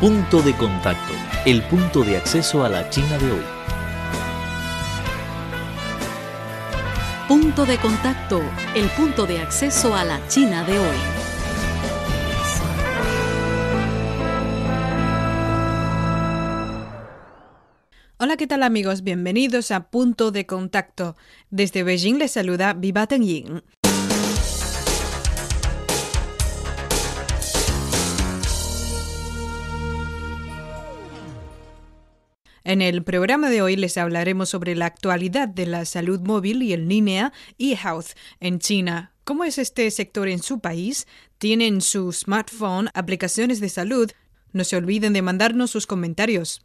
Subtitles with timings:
[0.00, 1.12] Punto de contacto,
[1.44, 3.42] el punto de acceso a la China de hoy.
[7.26, 8.40] Punto de contacto,
[8.76, 10.96] el punto de acceso a la China de hoy.
[18.18, 19.02] Hola, ¿qué tal amigos?
[19.02, 21.16] Bienvenidos a Punto de Contacto.
[21.50, 23.64] Desde Beijing les saluda Viva Ying.
[32.68, 36.74] En el programa de hoy les hablaremos sobre la actualidad de la salud móvil y
[36.74, 38.08] en línea e-health
[38.40, 39.14] en China.
[39.24, 41.06] ¿Cómo es este sector en su país?
[41.38, 44.10] ¿Tienen su smartphone aplicaciones de salud?
[44.52, 46.60] No se olviden de mandarnos sus comentarios.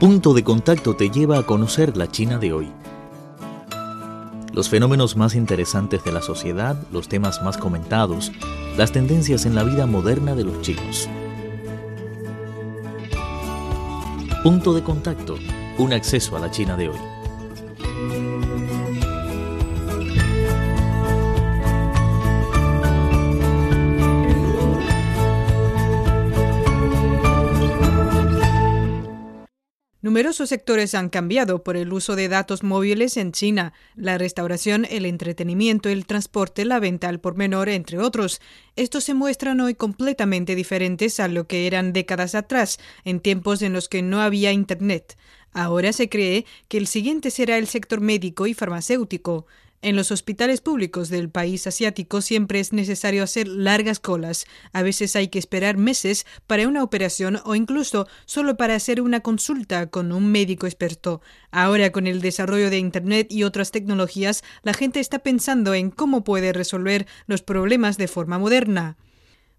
[0.00, 2.72] Punto de contacto te lleva a conocer la China de hoy.
[4.54, 8.32] Los fenómenos más interesantes de la sociedad, los temas más comentados,
[8.78, 11.10] las tendencias en la vida moderna de los chinos.
[14.42, 15.36] Punto de contacto,
[15.78, 17.11] un acceso a la China de hoy.
[30.12, 35.06] Numerosos sectores han cambiado por el uso de datos móviles en China, la restauración, el
[35.06, 38.42] entretenimiento, el transporte, la venta al por menor, entre otros.
[38.76, 43.72] Estos se muestran hoy completamente diferentes a lo que eran décadas atrás, en tiempos en
[43.72, 45.16] los que no había Internet.
[45.54, 49.46] Ahora se cree que el siguiente será el sector médico y farmacéutico.
[49.84, 54.46] En los hospitales públicos del país asiático siempre es necesario hacer largas colas.
[54.72, 59.18] A veces hay que esperar meses para una operación o incluso solo para hacer una
[59.20, 61.20] consulta con un médico experto.
[61.50, 66.22] Ahora con el desarrollo de Internet y otras tecnologías, la gente está pensando en cómo
[66.22, 68.96] puede resolver los problemas de forma moderna.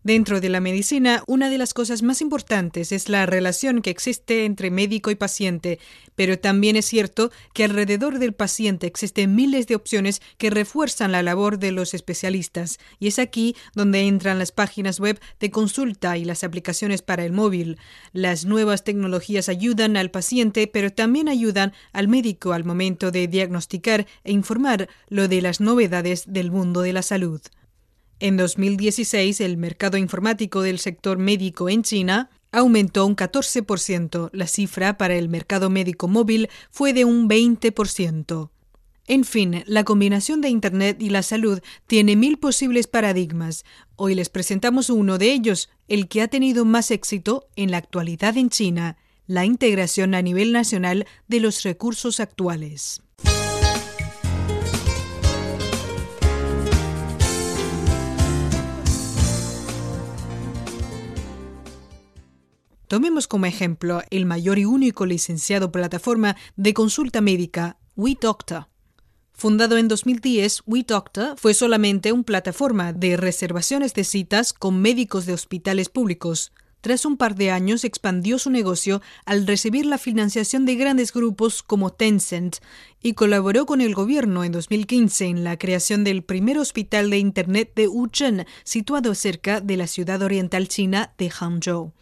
[0.03, 4.43] Dentro de la medicina, una de las cosas más importantes es la relación que existe
[4.43, 5.79] entre médico y paciente,
[6.15, 11.23] pero también es cierto que alrededor del paciente existen miles de opciones que refuerzan la
[11.23, 16.25] labor de los especialistas, y es aquí donde entran las páginas web de consulta y
[16.25, 17.77] las aplicaciones para el móvil.
[18.11, 24.05] Las nuevas tecnologías ayudan al paciente, pero también ayudan al médico al momento de diagnosticar
[24.25, 27.41] e informar lo de las novedades del mundo de la salud.
[28.19, 34.29] En 2016, el mercado informático del sector médico en China aumentó un 14%.
[34.31, 38.49] La cifra para el mercado médico móvil fue de un 20%.
[39.05, 43.65] En fin, la combinación de Internet y la salud tiene mil posibles paradigmas.
[43.97, 48.37] Hoy les presentamos uno de ellos, el que ha tenido más éxito en la actualidad
[48.37, 48.97] en China,
[49.27, 53.02] la integración a nivel nacional de los recursos actuales.
[62.93, 68.67] Tomemos como ejemplo el mayor y único licenciado plataforma de consulta médica, WeDoctor.
[69.31, 75.33] Fundado en 2010, WeDoctor fue solamente una plataforma de reservaciones de citas con médicos de
[75.33, 76.51] hospitales públicos.
[76.81, 81.63] Tras un par de años expandió su negocio al recibir la financiación de grandes grupos
[81.63, 82.57] como Tencent
[83.01, 87.71] y colaboró con el gobierno en 2015 en la creación del primer hospital de Internet
[87.75, 91.93] de Wuchen, situado cerca de la ciudad oriental china de Hangzhou.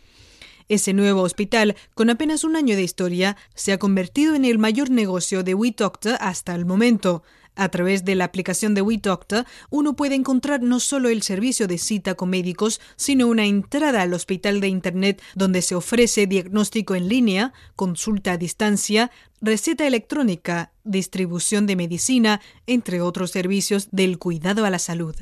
[0.72, 4.90] Ese nuevo hospital, con apenas un año de historia, se ha convertido en el mayor
[4.90, 7.24] negocio de WeDoctor hasta el momento.
[7.58, 11.78] A través de la aplicación de WeDoctor, uno puede encontrar no solo el servicio de
[11.78, 17.10] cita con médicos, sino una entrada al hospital de Internet donde se ofrece diagnóstico en
[17.10, 19.12] línea, consulta a distancia,
[19.42, 25.18] receta electrónica, distribución de medicina, entre otros servicios del cuidado a la salud.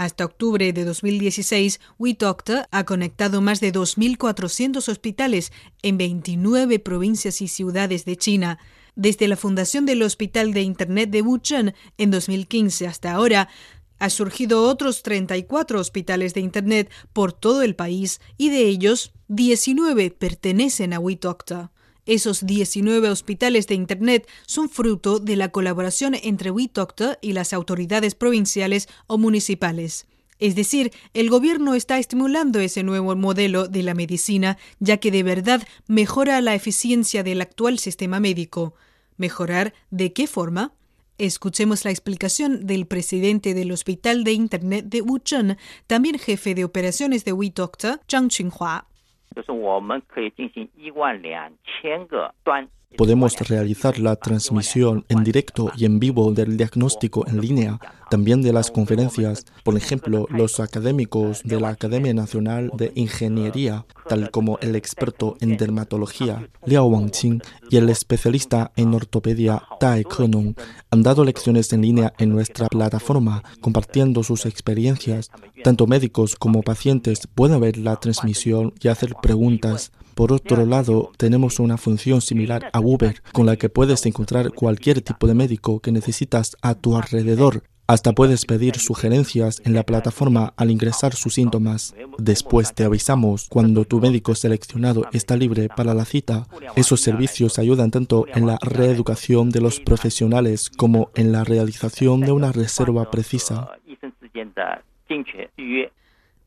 [0.00, 5.52] Hasta octubre de 2016, WeDoctor ha conectado más de 2.400 hospitales
[5.82, 8.58] en 29 provincias y ciudades de China.
[8.96, 13.50] Desde la fundación del Hospital de Internet de Wuchen en 2015 hasta ahora,
[13.98, 20.12] ha surgido otros 34 hospitales de Internet por todo el país y de ellos 19
[20.12, 21.72] pertenecen a WeDoctor.
[22.06, 28.14] Esos 19 hospitales de Internet son fruto de la colaboración entre WeDoctor y las autoridades
[28.14, 30.06] provinciales o municipales.
[30.38, 35.22] Es decir, el gobierno está estimulando ese nuevo modelo de la medicina, ya que de
[35.22, 38.74] verdad mejora la eficiencia del actual sistema médico.
[39.18, 40.72] ¿Mejorar de qué forma?
[41.18, 47.26] Escuchemos la explicación del presidente del Hospital de Internet de Wucheng, también jefe de operaciones
[47.26, 48.89] de WeDoctor, Zhang Qinghua.
[49.34, 57.78] 就是我们可以进行一万两千个端 Podemos realizar la transmisión en directo y en vivo del diagnóstico en línea
[58.10, 59.46] también de las conferencias.
[59.62, 65.56] Por ejemplo, los académicos de la Academia Nacional de Ingeniería, tal como el experto en
[65.56, 67.40] dermatología Liao Wangqing
[67.70, 70.56] y el especialista en ortopedia Tai Kenong,
[70.90, 75.30] han dado lecciones en línea en nuestra plataforma, compartiendo sus experiencias.
[75.62, 79.92] Tanto médicos como pacientes pueden ver la transmisión y hacer preguntas.
[80.20, 85.00] Por otro lado, tenemos una función similar a Uber, con la que puedes encontrar cualquier
[85.00, 87.62] tipo de médico que necesitas a tu alrededor.
[87.86, 91.94] Hasta puedes pedir sugerencias en la plataforma al ingresar sus síntomas.
[92.18, 96.46] Después te avisamos cuando tu médico seleccionado está libre para la cita.
[96.76, 102.32] Esos servicios ayudan tanto en la reeducación de los profesionales como en la realización de
[102.32, 103.70] una reserva precisa.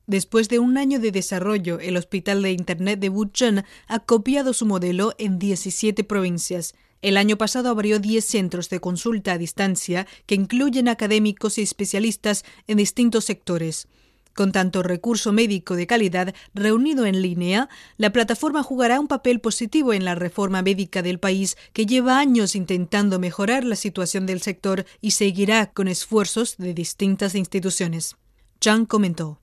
[0.06, 4.66] Después de un año de desarrollo, el Hospital de Internet de Wuchang ha copiado su
[4.66, 6.76] modelo en 17 provincias.
[7.02, 12.44] El año pasado abrió 10 centros de consulta a distancia que incluyen académicos y especialistas
[12.68, 13.88] en distintos sectores.
[14.34, 19.94] Con tanto recurso médico de calidad reunido en línea, la plataforma jugará un papel positivo
[19.94, 24.86] en la reforma médica del país que lleva años intentando mejorar la situación del sector
[25.02, 28.18] y seguirá con esfuerzos de distintas instituciones.
[28.60, 29.43] Chang comentó.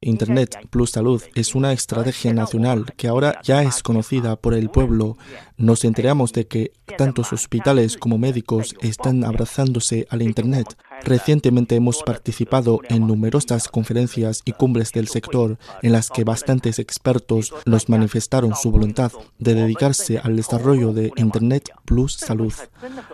[0.00, 5.16] Internet plus salud es una estrategia nacional que ahora ya es conocida por el pueblo.
[5.58, 10.66] Nos enteramos de que tantos hospitales como médicos están abrazándose al Internet.
[11.04, 17.54] Recientemente hemos participado en numerosas conferencias y cumbres del sector en las que bastantes expertos
[17.66, 22.52] nos manifestaron su voluntad de dedicarse al desarrollo de Internet plus salud.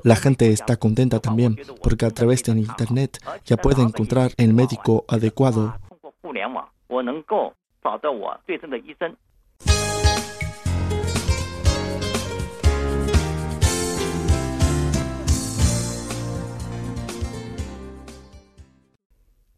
[0.03, 5.05] La gente está contenta también porque a través de Internet ya puede encontrar el médico
[5.09, 5.79] adecuado.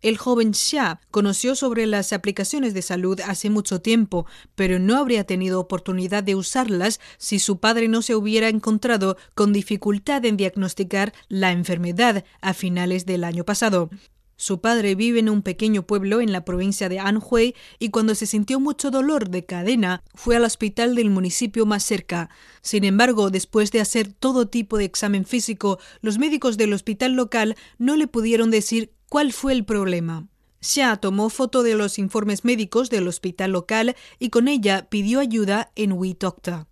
[0.07, 4.25] El joven Xia conoció sobre las aplicaciones de salud hace mucho tiempo,
[4.55, 9.53] pero no habría tenido oportunidad de usarlas si su padre no se hubiera encontrado con
[9.53, 13.91] dificultad en diagnosticar la enfermedad a finales del año pasado.
[14.39, 18.27] Su padre vive en un pequeño pueblo en la provincia de Anhui y cuando se
[18.27, 22.29] sintió mucho dolor de cadena fue al hospital del municipio más cerca.
[22.61, 27.57] Sin embargo, después de hacer todo tipo de examen físico, los médicos del hospital local
[27.79, 30.29] no le pudieron decir ¿Cuál fue el problema?
[30.61, 35.73] Xia tomó foto de los informes médicos del hospital local y con ella pidió ayuda
[35.75, 36.67] en WeDoctor.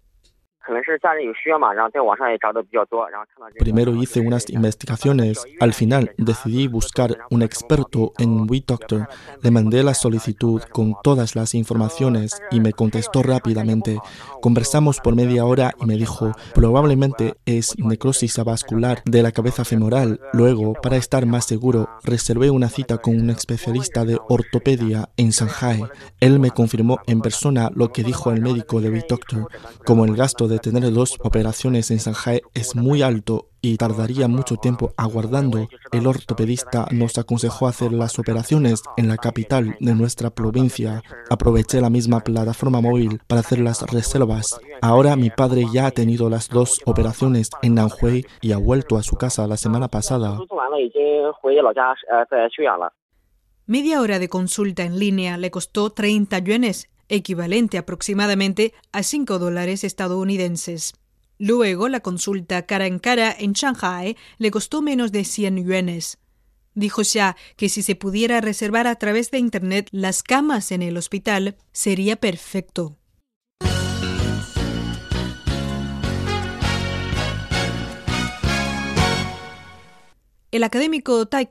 [3.59, 5.45] Primero hice unas investigaciones.
[5.61, 9.09] Al final decidí buscar un experto en WeDoctor.
[9.43, 13.99] Le mandé la solicitud con todas las informaciones y me contestó rápidamente.
[14.41, 20.21] Conversamos por media hora y me dijo, probablemente es necrosis vascular de la cabeza femoral.
[20.33, 25.85] Luego, para estar más seguro, reservé una cita con un especialista de ortopedia en Shanghai.
[26.21, 29.49] Él me confirmó en persona lo que dijo el médico de WeDoctor,
[29.85, 34.29] como el gasto de de tener dos operaciones en Shanghai es muy alto y tardaría
[34.29, 35.69] mucho tiempo aguardando.
[35.91, 41.03] El ortopedista nos aconsejó hacer las operaciones en la capital de nuestra provincia.
[41.29, 44.61] Aproveché la misma plataforma móvil para hacer las reservas.
[44.81, 49.03] Ahora mi padre ya ha tenido las dos operaciones en Nanhui y ha vuelto a
[49.03, 50.39] su casa la semana pasada.
[53.67, 59.85] Media hora de consulta en línea le costó 30 yuanes equivalente aproximadamente a 5 dólares
[59.85, 60.95] estadounidenses.
[61.39, 66.19] Luego, la consulta cara en cara en Shanghai le costó menos de 100 yuanes.
[66.75, 70.97] Dijo Xia que si se pudiera reservar a través de Internet las camas en el
[70.97, 72.97] hospital, sería perfecto.
[80.55, 81.49] El académico Tai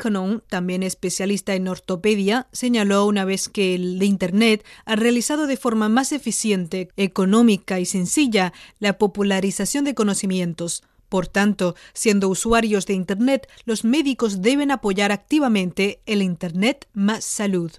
[0.48, 6.14] también especialista en ortopedia, señaló una vez que el Internet ha realizado de forma más
[6.14, 10.84] eficiente, económica y sencilla la popularización de conocimientos.
[11.10, 17.74] Por tanto, siendo usuarios de Internet, los médicos deben apoyar activamente el Internet más salud.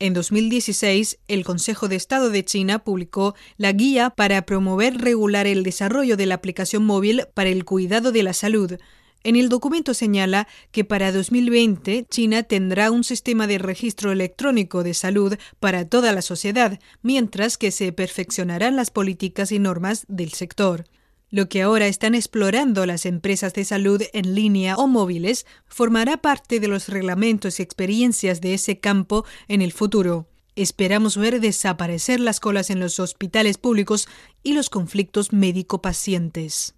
[0.00, 5.62] En 2016, el Consejo de Estado de China publicó la guía para promover regular el
[5.62, 8.76] desarrollo de la aplicación móvil para el cuidado de la salud,
[9.24, 14.94] en el documento señala que para 2020 China tendrá un sistema de registro electrónico de
[14.94, 20.84] salud para toda la sociedad, mientras que se perfeccionarán las políticas y normas del sector.
[21.30, 26.60] Lo que ahora están explorando las empresas de salud en línea o móviles formará parte
[26.60, 30.28] de los reglamentos y experiencias de ese campo en el futuro.
[30.56, 34.08] Esperamos ver desaparecer las colas en los hospitales públicos
[34.42, 36.74] y los conflictos médico-pacientes.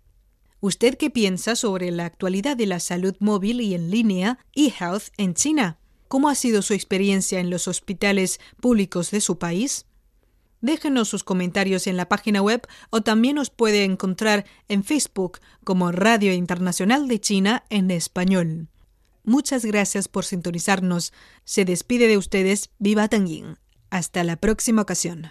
[0.64, 5.34] ¿Usted qué piensa sobre la actualidad de la salud móvil y en línea e-health en
[5.34, 5.76] China?
[6.08, 9.84] ¿Cómo ha sido su experiencia en los hospitales públicos de su país?
[10.62, 15.92] Déjenos sus comentarios en la página web o también nos puede encontrar en Facebook como
[15.92, 18.68] Radio Internacional de China en español.
[19.22, 21.12] Muchas gracias por sintonizarnos.
[21.44, 23.58] Se despide de ustedes Viva Tanguín.
[23.90, 25.30] Hasta la próxima ocasión.